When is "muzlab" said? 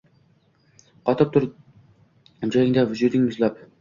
3.29-3.63